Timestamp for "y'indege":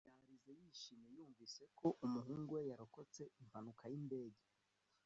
3.91-4.41